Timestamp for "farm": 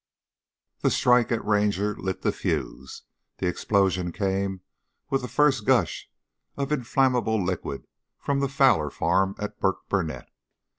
8.89-9.35